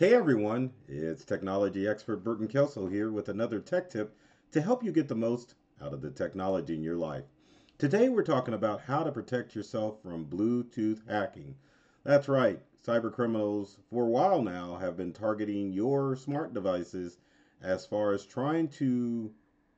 [0.00, 4.16] Hey everyone, it's technology expert Burton Kelso here with another tech tip
[4.50, 7.24] to help you get the most out of the technology in your life.
[7.76, 11.54] Today we're talking about how to protect yourself from Bluetooth hacking.
[12.02, 17.18] That's right, cyber criminals for a while now have been targeting your smart devices
[17.60, 19.30] as far as trying to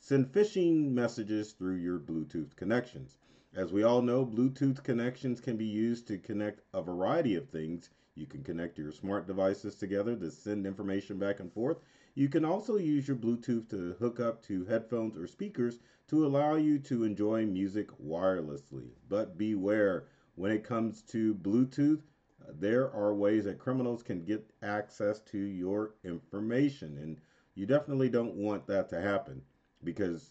[0.00, 3.16] send phishing messages through your Bluetooth connections.
[3.54, 7.90] As we all know, Bluetooth connections can be used to connect a variety of things
[8.14, 11.78] you can connect your smart devices together to send information back and forth.
[12.14, 15.78] You can also use your Bluetooth to hook up to headphones or speakers
[16.08, 18.90] to allow you to enjoy music wirelessly.
[19.08, 22.02] But beware, when it comes to Bluetooth,
[22.48, 26.98] there are ways that criminals can get access to your information.
[26.98, 27.20] And
[27.54, 29.42] you definitely don't want that to happen
[29.82, 30.30] because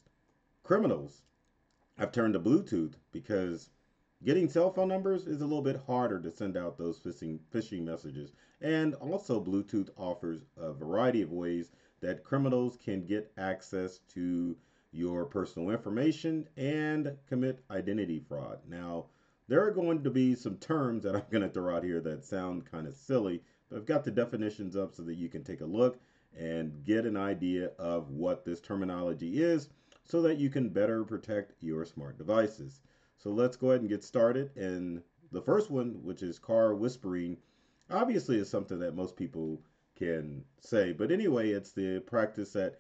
[0.64, 1.22] criminals
[2.00, 3.69] have turned to Bluetooth because
[4.22, 7.86] Getting cell phone numbers is a little bit harder to send out those phishing, phishing
[7.86, 8.33] messages.
[8.59, 14.58] And also, Bluetooth offers a variety of ways that criminals can get access to
[14.92, 18.59] your personal information and commit identity fraud.
[18.67, 19.05] Now,
[19.47, 22.25] there are going to be some terms that I'm going to throw out here that
[22.25, 25.61] sound kind of silly, but I've got the definitions up so that you can take
[25.61, 25.97] a look
[26.38, 29.70] and get an idea of what this terminology is
[30.10, 32.82] so that you can better protect your smart devices.
[33.18, 34.50] So let's go ahead and get started.
[34.58, 37.38] And the first one, which is car whispering,
[37.92, 39.62] obviously is something that most people
[39.96, 40.94] can say.
[40.94, 42.80] But anyway, it's the practice that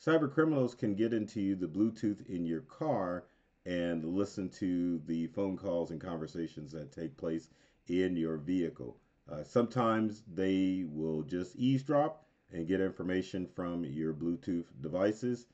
[0.00, 3.24] cyber criminals can get into the Bluetooth in your car
[3.66, 7.48] and listen to the phone calls and conversations that take place
[7.88, 8.96] in your vehicle.
[9.30, 15.46] Uh, sometimes they will just eavesdrop and get information from your Bluetooth devices,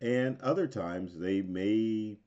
[0.00, 2.18] and other times they may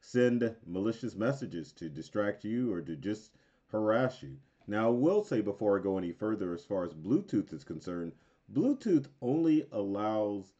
[0.00, 3.32] send malicious messages to distract you or to just
[3.70, 4.36] harass you.
[4.66, 8.12] Now, I will say before I go any further, as far as Bluetooth is concerned,
[8.52, 10.54] Bluetooth only allows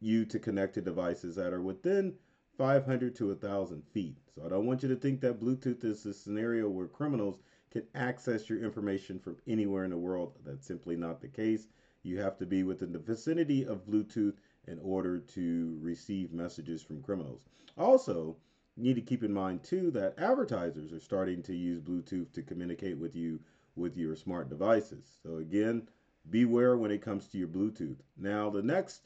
[0.00, 2.14] you to connect to devices that are within
[2.56, 4.18] 500 to 1,000 feet.
[4.34, 7.38] So I don't want you to think that Bluetooth is a scenario where criminals
[7.70, 10.38] can access your information from anywhere in the world.
[10.44, 11.66] That's simply not the case.
[12.02, 14.36] You have to be within the vicinity of Bluetooth
[14.66, 17.46] in order to receive messages from criminals.
[17.76, 18.36] Also,
[18.76, 22.42] you need to keep in mind too that advertisers are starting to use Bluetooth to
[22.42, 23.38] communicate with you
[23.76, 25.18] with your smart devices.
[25.22, 25.88] So again,
[26.30, 27.98] beware when it comes to your Bluetooth.
[28.16, 29.02] Now, the next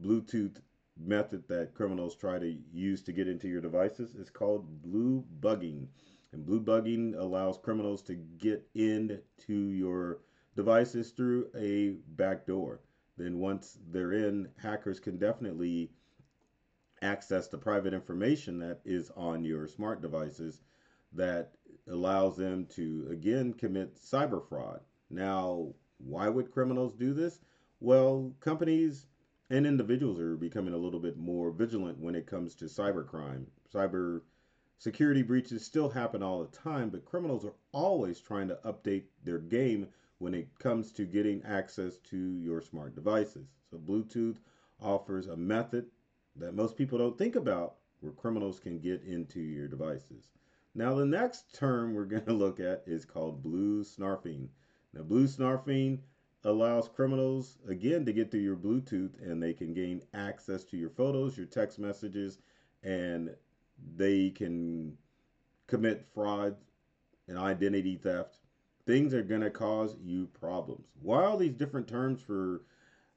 [0.00, 0.56] Bluetooth
[0.96, 5.86] method that criminals try to use to get into your devices is called blue bugging.
[6.32, 9.20] And blue bugging allows criminals to get into
[9.52, 10.20] your
[10.56, 12.80] devices through a back door.
[13.16, 15.90] Then once they're in, hackers can definitely
[17.02, 20.60] access the private information that is on your smart devices
[21.12, 21.52] that
[21.88, 24.80] allows them to again commit cyber fraud.
[25.10, 27.40] Now, why would criminals do this?
[27.80, 29.06] Well, companies
[29.50, 33.46] and individuals are becoming a little bit more vigilant when it comes to cybercrime.
[33.72, 34.22] Cyber
[34.78, 39.38] security breaches still happen all the time, but criminals are always trying to update their
[39.38, 39.88] game
[40.22, 43.48] when it comes to getting access to your smart devices.
[43.68, 44.36] So, Bluetooth
[44.80, 45.86] offers a method
[46.36, 50.30] that most people don't think about where criminals can get into your devices.
[50.76, 54.46] Now, the next term we're going to look at is called blue snarfing.
[54.94, 55.98] Now, blue snarfing
[56.44, 60.90] allows criminals, again, to get through your Bluetooth and they can gain access to your
[60.90, 62.38] photos, your text messages,
[62.84, 63.34] and
[63.96, 64.96] they can
[65.66, 66.54] commit fraud
[67.26, 68.38] and identity theft.
[68.86, 70.86] Things are going to cause you problems.
[71.00, 72.62] While these different terms for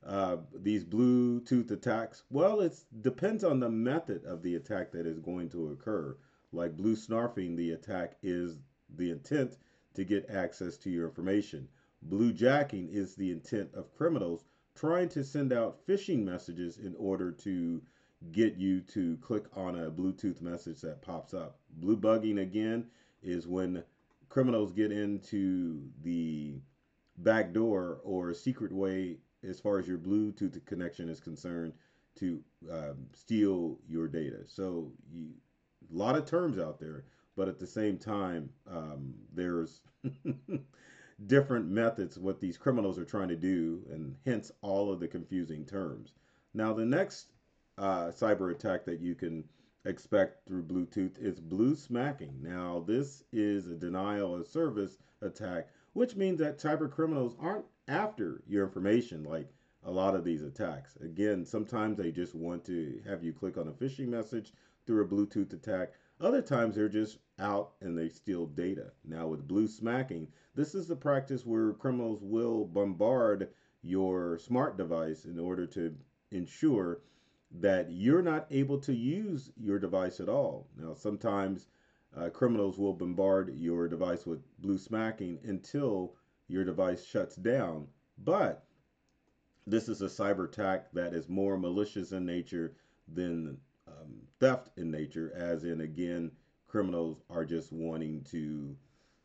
[0.05, 2.23] uh, these Bluetooth attacks?
[2.29, 6.15] Well, it depends on the method of the attack that is going to occur.
[6.51, 8.59] Like blue snarfing, the attack is
[8.97, 9.57] the intent
[9.95, 11.67] to get access to your information.
[12.03, 14.45] Blue jacking is the intent of criminals
[14.75, 17.81] trying to send out phishing messages in order to
[18.31, 21.57] get you to click on a Bluetooth message that pops up.
[21.77, 22.85] Blue bugging again
[23.23, 23.83] is when
[24.35, 26.55] criminals get into the
[27.19, 29.15] back door or secret way
[29.49, 31.71] as far as your Bluetooth connection is concerned
[32.15, 34.39] to um, steal your data.
[34.45, 35.29] So you,
[35.89, 37.05] a lot of terms out there,
[37.37, 39.79] but at the same time, um, there's
[41.27, 45.65] different methods what these criminals are trying to do, and hence all of the confusing
[45.65, 46.11] terms.
[46.53, 47.31] Now, the next
[47.77, 49.45] uh, cyber attack that you can
[49.85, 52.39] expect through Bluetooth is blue smacking.
[52.41, 58.41] Now, this is a denial of service attack, which means that cyber criminals aren't after
[58.47, 59.47] your information like
[59.83, 60.97] a lot of these attacks.
[60.97, 64.51] Again, sometimes they just want to have you click on a phishing message
[64.85, 65.93] through a Bluetooth attack.
[66.19, 68.91] Other times they're just out and they steal data.
[69.03, 73.49] Now, with blue smacking, this is the practice where criminals will bombard
[73.83, 75.93] your smart device in order to
[76.31, 77.01] ensure
[77.51, 80.67] that you're not able to use your device at all.
[80.77, 81.67] Now, sometimes
[82.17, 86.15] uh, criminals will bombard your device with blue smacking until
[86.47, 87.87] your device shuts down.
[88.17, 88.65] But
[89.67, 92.75] this is a cyber attack that is more malicious in nature
[93.13, 93.57] than
[93.87, 96.31] um, theft in nature, as in, again,
[96.67, 98.75] criminals are just wanting to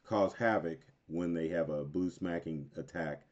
[0.04, 3.22] cause havoc when they have a blue smacking attack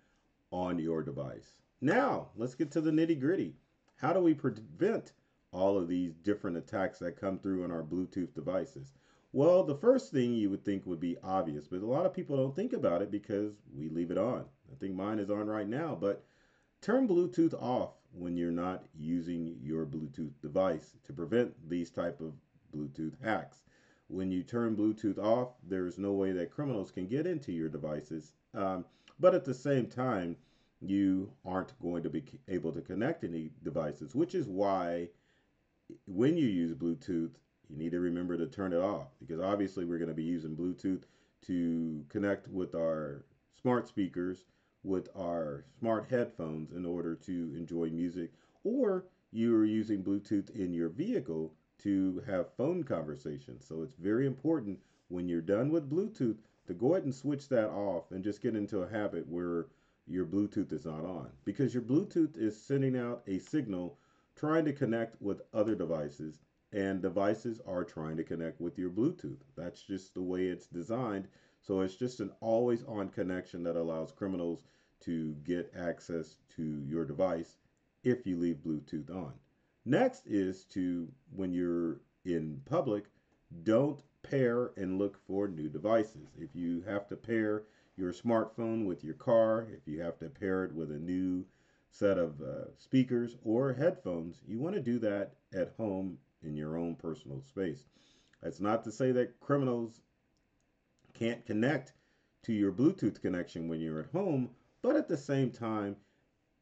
[0.50, 1.52] on your device.
[1.80, 3.54] Now, let's get to the nitty gritty.
[3.98, 5.12] How do we prevent
[5.50, 8.94] all of these different attacks that come through on our Bluetooth devices?
[9.32, 12.36] Well, the first thing you would think would be obvious, but a lot of people
[12.36, 14.44] don't think about it because we leave it on.
[14.70, 16.24] I think mine is on right now, but
[16.80, 22.34] turn Bluetooth off when you're not using your Bluetooth device to prevent these type of
[22.72, 23.64] Bluetooth hacks.
[24.06, 28.32] When you turn Bluetooth off, there's no way that criminals can get into your devices.
[28.54, 28.84] Um,
[29.18, 30.36] but at the same time,
[30.80, 35.08] you aren't going to be able to connect any devices, which is why
[36.06, 37.32] when you use Bluetooth,
[37.68, 40.56] you need to remember to turn it off because obviously we're going to be using
[40.56, 41.02] Bluetooth
[41.46, 43.24] to connect with our
[43.60, 44.44] smart speakers,
[44.84, 48.30] with our smart headphones in order to enjoy music,
[48.64, 51.52] or you're using Bluetooth in your vehicle
[51.82, 53.64] to have phone conversations.
[53.66, 54.78] So it's very important
[55.08, 56.36] when you're done with Bluetooth
[56.66, 59.66] to go ahead and switch that off and just get into a habit where
[60.08, 63.98] your Bluetooth is not on because your Bluetooth is sending out a signal
[64.36, 66.40] trying to connect with other devices
[66.72, 69.40] and devices are trying to connect with your Bluetooth.
[69.56, 71.28] That's just the way it's designed.
[71.60, 74.64] So it's just an always on connection that allows criminals
[75.00, 77.56] to get access to your device
[78.04, 79.32] if you leave Bluetooth on.
[79.84, 83.04] Next is to, when you're in public,
[83.62, 86.28] don't pair and look for new devices.
[86.38, 87.64] If you have to pair
[87.98, 91.44] your smartphone with your car, if you have to pair it with a new
[91.90, 96.76] set of uh, speakers or headphones, you want to do that at home in your
[96.76, 97.86] own personal space.
[98.42, 100.00] That's not to say that criminals
[101.12, 101.92] can't connect
[102.44, 104.50] to your Bluetooth connection when you're at home,
[104.80, 105.96] but at the same time,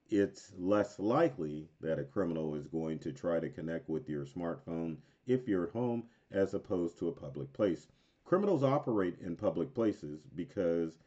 [0.09, 4.97] it's less likely that a criminal is going to try to connect with your smartphone
[5.27, 7.89] if you're at home as opposed to a public place.
[8.25, 10.99] Criminals operate in public places because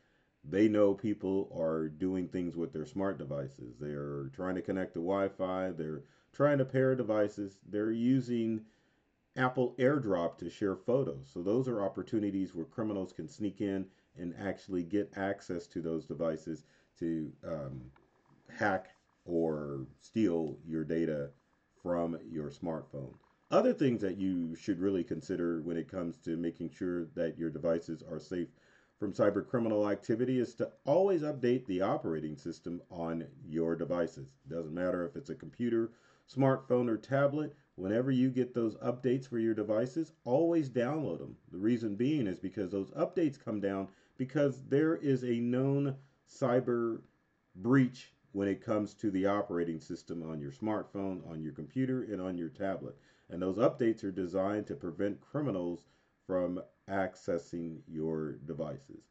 [0.43, 3.75] they know people are doing things with their smart devices.
[3.79, 6.03] They're trying to connect to Wi Fi, they're
[6.33, 8.61] trying to pair devices, they're using
[9.35, 11.29] Apple AirDrop to share photos.
[11.33, 13.85] So, those are opportunities where criminals can sneak in
[14.17, 16.65] and actually get access to those devices
[16.99, 17.81] to um,
[18.49, 18.89] hack
[19.25, 21.29] or steal your data
[21.81, 23.13] from your smartphone.
[23.51, 27.49] Other things that you should really consider when it comes to making sure that your
[27.49, 28.49] devices are safe
[28.99, 34.33] from cyber criminal activity is to always update the operating system on your devices.
[34.49, 35.91] Doesn't matter if it's a computer,
[36.29, 37.55] smartphone, or tablet.
[37.75, 41.37] Whenever you get those updates for your devices, always download them.
[41.49, 43.87] The reason being is because those updates come down
[44.17, 45.95] because there is a known
[46.29, 46.99] cyber
[47.55, 52.21] breach when it comes to the operating system on your smartphone, on your computer, and
[52.21, 52.97] on your tablet.
[53.29, 55.85] And those updates are designed to prevent criminals
[56.29, 59.01] from accessing your devices.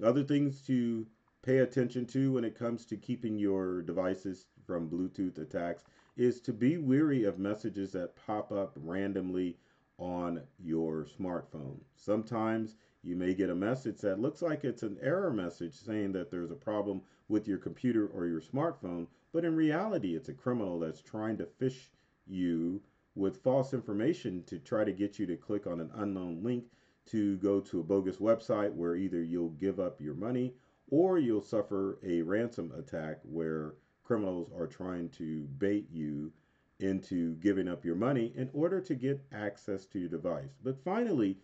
[0.00, 1.08] Other things to
[1.42, 5.82] pay attention to when it comes to keeping your devices from Bluetooth attacks
[6.16, 9.56] is to be weary of messages that pop up randomly
[9.98, 11.80] on your smartphone.
[11.96, 16.30] Sometimes you may get a message that looks like it's an error message saying that
[16.30, 20.78] there's a problem with your computer or your smartphone, but in reality, it's a criminal
[20.78, 21.88] that's trying to phish
[22.24, 22.80] you
[23.14, 26.64] with false information to try to get you to click on an unknown link
[27.06, 30.54] to go to a bogus website where either you'll give up your money
[30.90, 33.74] or you'll suffer a ransom attack where
[34.04, 36.32] criminals are trying to bait you
[36.80, 40.56] into giving up your money in order to get access to your device.
[40.62, 41.38] But finally,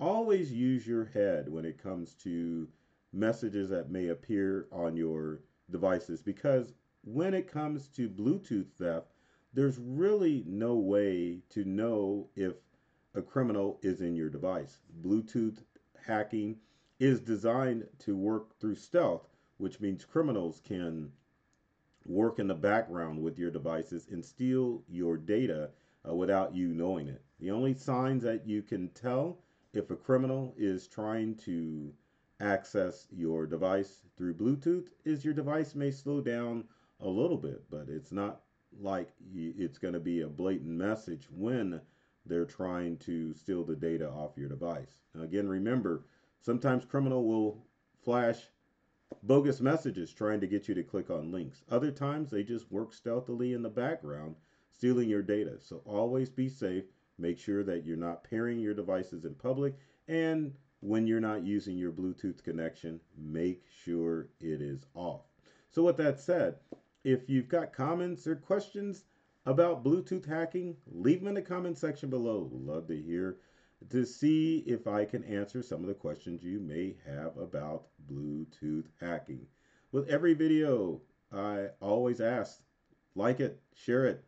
[0.00, 2.68] always use your head when it comes to
[3.12, 6.72] messages that may appear on your devices because
[7.04, 9.12] when it comes to Bluetooth theft,
[9.52, 12.54] there's really no way to know if
[13.14, 14.78] a criminal is in your device.
[15.02, 15.58] Bluetooth
[16.06, 16.56] hacking
[16.98, 21.10] is designed to work through stealth, which means criminals can
[22.04, 25.70] work in the background with your devices and steal your data
[26.08, 27.22] uh, without you knowing it.
[27.40, 29.38] The only signs that you can tell
[29.72, 31.92] if a criminal is trying to
[32.40, 36.64] access your device through Bluetooth is your device may slow down
[37.00, 38.42] a little bit, but it's not
[38.80, 41.80] like it's going to be a blatant message when
[42.26, 45.00] they're trying to steal the data off your device.
[45.14, 46.04] Now, again, remember,
[46.40, 47.64] sometimes criminal will
[48.04, 48.48] flash
[49.22, 51.62] bogus messages trying to get you to click on links.
[51.70, 54.36] Other times they just work stealthily in the background,
[54.70, 55.58] stealing your data.
[55.58, 56.84] So always be safe.
[57.18, 59.74] Make sure that you're not pairing your devices in public.
[60.06, 65.22] And when you're not using your Bluetooth connection, make sure it is off.
[65.70, 66.56] So, with that said,
[67.04, 69.04] if you've got comments or questions
[69.46, 72.50] about Bluetooth hacking, leave them in the comment section below.
[72.52, 73.38] Love to hear
[73.90, 78.86] to see if I can answer some of the questions you may have about Bluetooth
[79.00, 79.46] hacking.
[79.92, 81.00] With every video,
[81.32, 82.60] I always ask
[83.14, 84.24] like it, share it,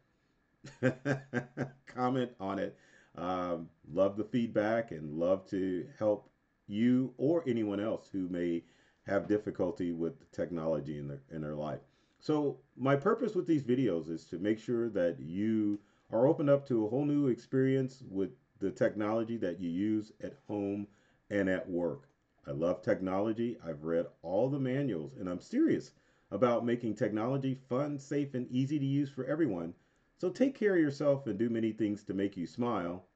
[1.86, 2.76] comment on it.
[3.16, 6.30] Um, love the feedback and love to help
[6.66, 8.62] you or anyone else who may
[9.06, 11.80] have difficulty with technology in their in their life.
[12.20, 16.66] So my purpose with these videos is to make sure that you are opened up
[16.68, 20.86] to a whole new experience with the technology that you use at home
[21.30, 22.08] and at work.
[22.46, 23.56] I love technology.
[23.64, 25.92] I've read all the manuals and I'm serious
[26.30, 29.74] about making technology fun, safe, and easy to use for everyone.
[30.18, 33.06] So take care of yourself and do many things to make you smile.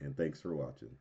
[0.00, 0.96] And thanks for watching.